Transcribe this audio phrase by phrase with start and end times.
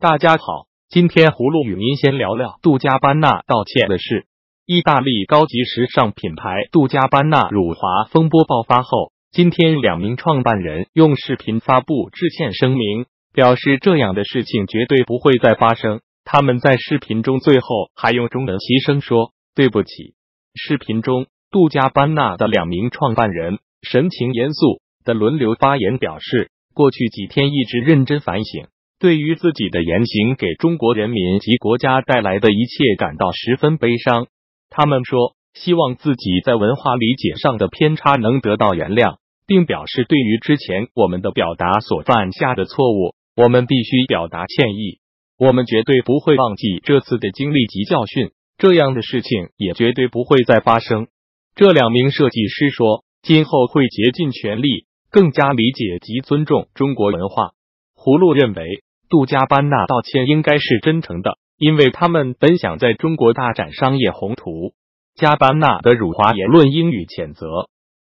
[0.00, 4.28] 大家好，今天葫芦与您先聊聊杜嘉班纳道歉的事。
[4.64, 16.00] 意大利高级时尚品牌杜嘉班纳辱华风波爆发后，今天两名创办人用视频发布致歉声明，表示这样的事情绝对不会再发生。
[16.24, 20.14] 他们在视频中最后还用中文齐声说：“对不起。”
[20.54, 28.68] 视频中，杜嘉班纳的两名创办人神情严肃的轮流发言，表示过去几天一直认真反省。
[29.00, 34.26] 对于自己的言行给中国人民及国家带来的一切感到十分悲伤。
[34.70, 44.98] 他们说，希望自己在文化理解上的偏差能得到原谅，并表示对于之前我们的表达所犯下的错误，我们必须表达歉意。
[45.38, 51.06] 我们绝对不会忘记这次的经历及教训，这样的事情也绝对不会再发生。
[51.54, 57.52] 这两名设计师说，今后会竭尽全力，更加理解及尊重中国文化。
[57.94, 58.82] 葫芦认为。
[59.08, 64.72] 杜加班纳道歉应该是真诚的，因为他们本想在中国大展商业宏图。
[65.14, 67.46] 加班纳的辱华言论应予谴责。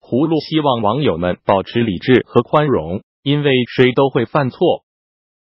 [0.00, 4.58] 葫芦希望网友们保持理智和宽容，因为谁都会犯错。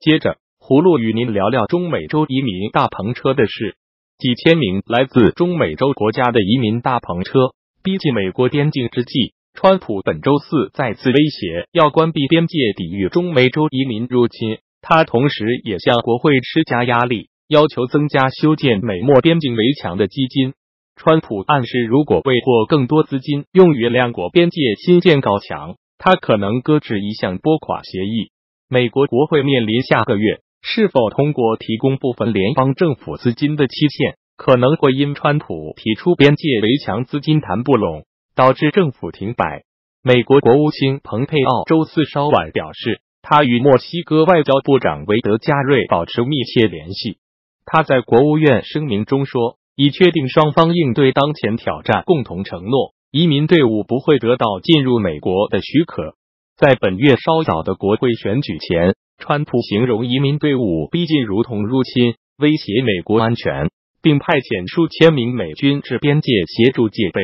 [0.00, 3.76] 接着，葫芦与您聊聊中美洲移民大篷车的事。
[4.18, 14.58] 几千名来自中美洲国家的移民大篷车逼近美国边境之际，川普本周四再次威胁要关闭边界，抵御中美洲移民入侵。
[14.86, 20.52] 他同时也向国会施加压力，要求增加修建美墨边境围墙的基金。
[20.94, 28.28] 川普暗示，如果未获更多资金用于两国边界新建高墙，他可能搁置一项拨款协议。
[28.68, 38.04] 美国国会面临下个月是否通过提供部分联邦政府资金的期限，可能会因川普提出边界围墙资金谈不拢，
[38.36, 39.62] 导致政府停摆。
[40.02, 43.00] 美国国务卿蓬佩奥周四稍晚表示。
[43.26, 47.16] 他与墨西哥外交部长维德加瑞保持密切联系。
[47.64, 56.16] 他在国务院声明中说，已确定双方应对当前挑战，共同承诺移民队伍不会得到进入美国的许可。
[56.58, 63.70] 在本月稍早的国会选举前，川普形容移民队伍逼近如同入侵，威胁美国安全，
[64.02, 67.22] 并派遣数千名美军至边界协助戒备。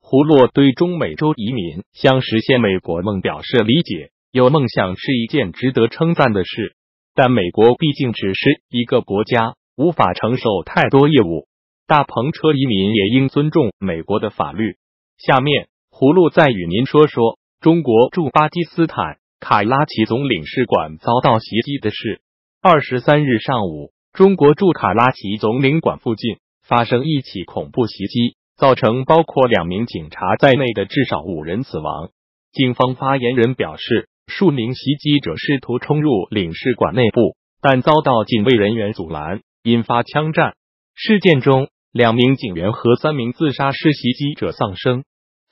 [0.00, 4.10] 胡洛对中美洲移民想实现美国梦表示理解。
[4.32, 6.76] 有梦想是一件值得称赞的事，
[7.16, 11.48] 但美国毕竟只是一个国家，无法承受太多业务。
[11.88, 14.76] 大篷车移民也应尊重美国的法律。
[15.18, 22.20] 下面，葫芦再与您说说中国驻巴基斯坦卡拉奇总领事馆遭到袭击的事。
[22.62, 32.10] 二十三日上午，中国驻卡拉奇总领馆附近发生一起恐怖袭击，造成包括两名警察在内的至少五人死亡。
[32.52, 34.06] 警方发言人表示。
[34.30, 40.54] 数名袭击者试图冲入领事馆内部，但遭到警卫人员阻拦，引发枪战。
[40.94, 45.04] 事件中，两名警员和三名自杀式袭击者丧生。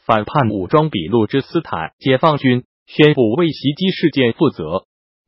[0.07, 4.85] 反叛武装俾路支斯坦解放军宣布为袭击事件负责。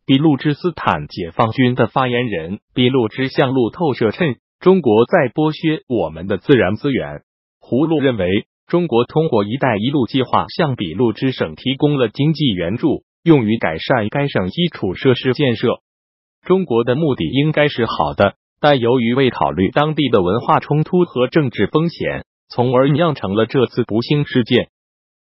[0.06, 7.22] 俾路支斯坦解放军的发言人俾路支向路透社称：“中国在剥削我们的自然资源。”
[7.60, 13.02] 胡路认为，中国通过“一带一路”计划向俾路支省提供了经济援助。
[13.22, 15.80] 用于改善该省基础设施建设，
[16.46, 24.70] 中国的目的应该是好的，但由于未考虑当地的文化冲突和政治风险，从而酿成了这次不幸事件。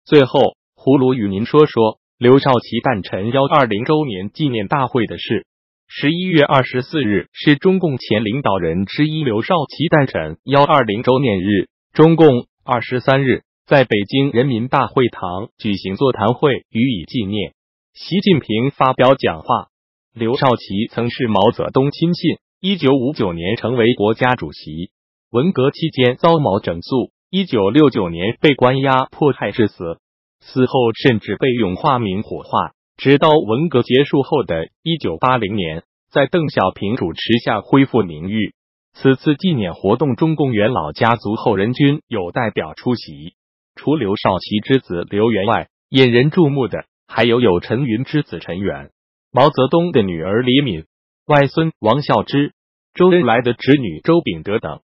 [0.05, 5.45] 最后，葫芦与您说说刘少奇诞辰幺二零周年纪念大会的事。
[5.87, 17.53] 十一月二十四日是中共前领导人之一刘少奇诞辰幺二零周年日，中共二十三日在北京人民大会堂举行座谈会予以纪念。
[17.99, 19.67] 习近平发表讲话。
[20.15, 24.91] 刘少奇曾是毛泽东亲信，一九五九年成为国家主席。
[25.31, 29.99] 文革期间遭毛整肃，一九六九年被关押迫害致死，
[30.39, 32.71] 死后甚至被用化名火化。
[32.95, 38.53] 直到文革结束后的一九八零年，在邓小平主持下恢复名誉。
[38.93, 43.33] 此次纪念活动，中共元老家族后人均有代表出席。
[43.75, 46.85] 除刘少奇之子刘源外，引人注目的。
[47.11, 48.91] 还有有陈云之子陈远、
[49.31, 50.85] 毛泽东的女儿李敏、
[51.25, 52.53] 外孙王孝之、
[52.93, 54.81] 周恩来的侄女周秉德等。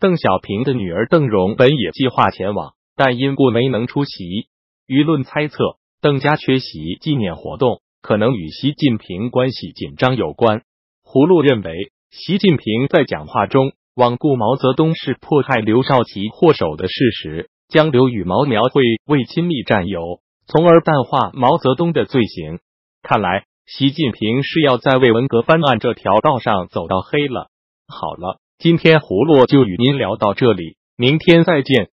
[0.00, 4.48] 邓小平的女儿邓蓉本也计划前往，但因故没能出席。
[4.88, 10.62] 舆论猜测，邓家缺席纪念活动，可能与习近平关系紧张有关。
[11.04, 20.20] 葫芦认为，习近平在讲话中罔顾毛泽东是迫害刘少奇祸首的事实，将刘与毛描绘为亲密战友。
[20.46, 22.58] 从而淡化毛泽东的罪行。
[23.02, 27.48] 看来，习近平是要在为文革翻案这条道上走到黑了。
[27.86, 31.90] 好了，今天葫芦就与您聊到这里，明天再见。